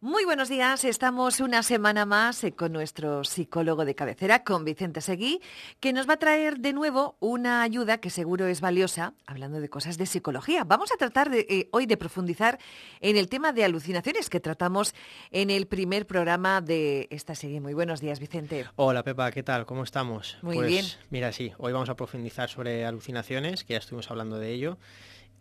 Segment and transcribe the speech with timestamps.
[0.00, 5.00] Muy buenos días, estamos una semana más eh, con nuestro psicólogo de cabecera, con Vicente
[5.00, 5.40] Seguí,
[5.80, 9.68] que nos va a traer de nuevo una ayuda que seguro es valiosa, hablando de
[9.68, 10.62] cosas de psicología.
[10.62, 12.60] Vamos a tratar de, eh, hoy de profundizar
[13.00, 14.94] en el tema de alucinaciones que tratamos
[15.32, 17.60] en el primer programa de esta serie.
[17.60, 18.66] Muy buenos días, Vicente.
[18.76, 19.66] Hola, Pepa, ¿qué tal?
[19.66, 20.38] ¿Cómo estamos?
[20.42, 20.86] Muy bien.
[21.10, 24.78] Mira, sí, hoy vamos a profundizar sobre alucinaciones, que ya estuvimos hablando de ello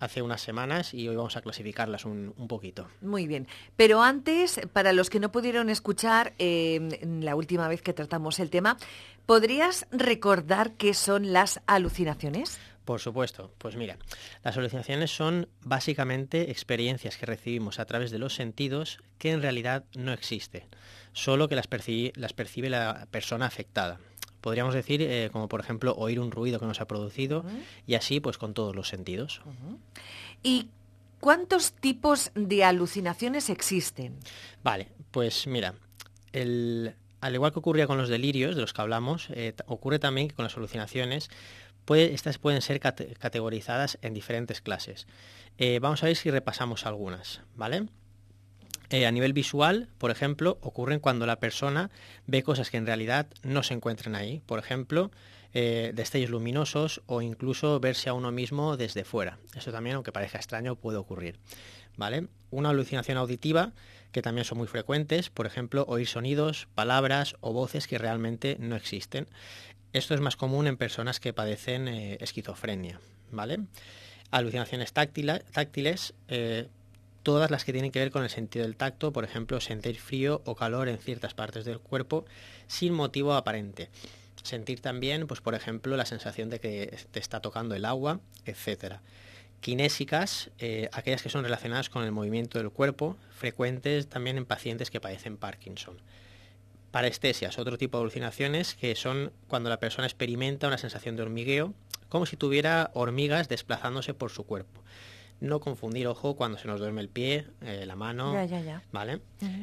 [0.00, 2.88] hace unas semanas y hoy vamos a clasificarlas un, poquito.
[3.00, 3.46] Muy bien.
[3.76, 8.50] Pero antes, para los que no pudieron escuchar eh, la última vez que tratamos el
[8.50, 8.76] tema,
[9.26, 12.58] ¿podrías recordar qué son las alucinaciones?
[12.84, 13.52] Por supuesto.
[13.58, 13.98] Pues mira,
[14.44, 19.84] las alucinaciones son básicamente experiencias que recibimos a través de los sentidos que en realidad
[19.96, 20.62] no existen,
[21.12, 21.68] solo que las,
[22.14, 23.98] las percibe la persona afectada
[24.46, 27.44] podríamos decir, eh, como por ejemplo oír un ruido que nos ha producido
[27.84, 29.40] y así pues con todos los sentidos.
[30.40, 30.68] ¿Y
[31.18, 34.16] cuántos tipos de alucinaciones existen?
[34.62, 35.74] Vale, pues mira,
[36.32, 40.36] al igual que ocurría con los delirios de los que hablamos, eh, ocurre también que
[40.36, 41.28] con las alucinaciones
[41.88, 45.08] estas pueden ser categorizadas en diferentes clases.
[45.58, 47.88] Eh, vamos a ver si repasamos algunas, ¿vale?
[48.90, 51.90] Eh, a nivel visual, por ejemplo, ocurren cuando la persona
[52.26, 54.40] ve cosas que en realidad no se encuentran ahí.
[54.46, 55.10] Por ejemplo,
[55.54, 59.38] eh, destellos luminosos o incluso verse a uno mismo desde fuera.
[59.54, 61.38] Eso también, aunque parezca extraño, puede ocurrir.
[61.96, 62.28] ¿Vale?
[62.50, 63.72] Una alucinación auditiva,
[64.12, 68.76] que también son muy frecuentes, por ejemplo, oír sonidos, palabras o voces que realmente no
[68.76, 69.28] existen.
[69.94, 73.00] Esto es más común en personas que padecen eh, esquizofrenia.
[73.30, 73.60] ¿Vale?
[74.30, 76.14] Alucinaciones táctiles,
[77.26, 80.42] todas las que tienen que ver con el sentido del tacto, por ejemplo, sentir frío
[80.44, 82.24] o calor en ciertas partes del cuerpo
[82.68, 83.88] sin motivo aparente.
[84.44, 88.98] Sentir también, pues por ejemplo, la sensación de que te está tocando el agua, etc.
[89.60, 94.92] Kinésicas, eh, aquellas que son relacionadas con el movimiento del cuerpo, frecuentes también en pacientes
[94.92, 96.00] que padecen Parkinson.
[96.92, 101.74] Parestesias, otro tipo de alucinaciones que son cuando la persona experimenta una sensación de hormigueo,
[102.08, 104.80] como si tuviera hormigas desplazándose por su cuerpo.
[105.40, 108.32] No confundir, ojo, cuando se nos duerme el pie, eh, la mano.
[108.92, 109.20] ¿Vale?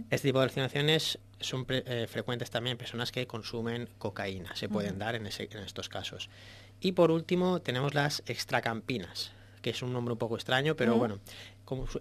[0.09, 4.55] Este tipo de alucinaciones son eh, frecuentes también en personas que consumen cocaína.
[4.55, 6.29] Se pueden dar en, estos casos.
[6.79, 11.19] Y por último, tenemos las extracampinas, que es un nombre un poco extraño, pero bueno,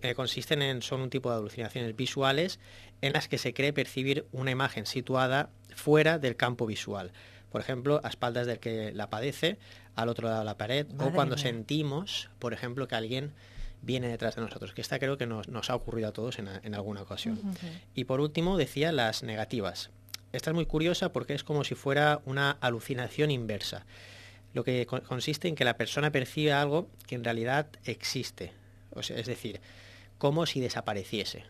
[0.03, 2.59] eh, consisten en, son un tipo de alucinaciones visuales
[3.01, 7.13] en las que se cree percibir una imagen situada fuera del campo visual.
[7.51, 9.59] Por ejemplo, a espaldas del que la padece,
[9.95, 13.33] al otro lado de la pared, o cuando sentimos, por ejemplo, que alguien
[13.83, 17.03] viene detrás de nosotros, que esta creo que nos, ha ocurrido a todos en, alguna
[17.03, 17.39] ocasión.
[17.95, 19.91] Y por último decía las negativas.
[20.33, 23.85] Esta es muy curiosa porque es como si fuera una alucinación inversa,
[24.55, 28.53] lo que consiste en que la persona percibe algo que en realidad existe,
[28.91, 29.61] o sea, es decir,
[30.17, 31.45] como si desapareciese.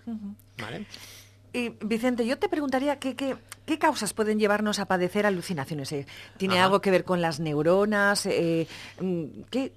[1.52, 5.92] Y Vicente, yo te preguntaría ¿qué, qué, causas pueden llevarnos a padecer alucinaciones.
[5.92, 6.06] Eh,
[6.38, 8.24] ¿Tiene algo que ver con las neuronas?
[8.26, 8.66] Eh,
[9.00, 9.72] mm, ¿qué,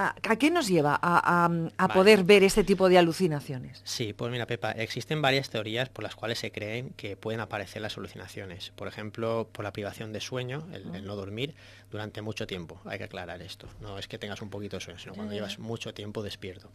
[0.00, 3.80] ¿A, qué nos lleva a, poder ver este tipo de alucinaciones?
[3.82, 7.82] Sí, pues mira, Pepa, existen varias teorías por las cuales se creen que pueden aparecer
[7.82, 8.70] las alucinaciones.
[8.76, 11.56] Por ejemplo, por la privación de sueño, el, no dormir
[11.90, 12.80] durante mucho tiempo.
[12.84, 13.66] Hay que aclarar esto.
[13.80, 16.70] No es que tengas un poquito de sueño, sino cuando llevas mucho tiempo despierto.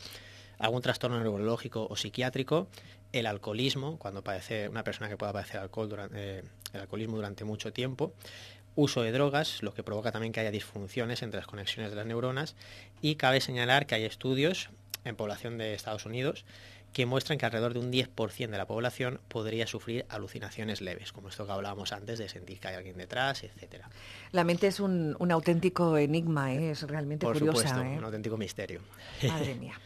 [0.59, 2.67] Algún trastorno neurológico o psiquiátrico,
[3.13, 7.45] el alcoholismo, cuando padece una persona que pueda padecer alcohol durante, eh, el alcoholismo durante
[7.45, 8.13] mucho tiempo,
[8.75, 12.05] uso de drogas, lo que provoca también que haya disfunciones entre las conexiones de las
[12.05, 12.55] neuronas
[13.01, 14.69] y cabe señalar que hay estudios
[15.05, 16.45] en población de Estados Unidos
[16.93, 21.27] que muestran que alrededor de un 10% de la población podría sufrir alucinaciones leves, como
[21.27, 23.89] esto que hablábamos antes de sentir que hay alguien detrás, etcétera.
[24.31, 26.71] La mente es un, auténtico enigma, ¿eh?
[26.71, 27.67] es realmente Por curiosa.
[27.67, 27.97] Supuesto, ¿eh?
[27.97, 28.81] un auténtico misterio.
[29.27, 29.79] Madre mía.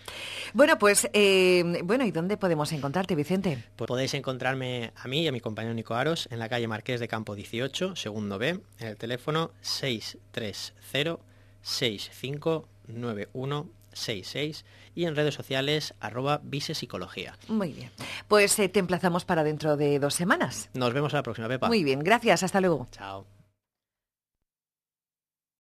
[0.54, 3.64] Bueno, pues, eh, bueno, ¿y dónde podemos encontrarte, Vicente?
[3.78, 7.00] Pues podéis encontrarme a mí y a mi compañero Nico Aros en la calle Marqués
[7.00, 11.24] de Campo 18, segundo B, en el teléfono 630
[11.62, 14.66] 6591 66
[14.96, 17.38] y en redes sociales arroba visepsicología.
[17.48, 17.92] Muy bien.
[18.28, 20.70] Pues eh, te emplazamos para dentro de dos semanas.
[20.74, 21.68] Nos vemos a la próxima, Pepa.
[21.68, 22.44] Muy bien, gracias.
[22.44, 22.88] Hasta luego.
[22.92, 23.37] Chao.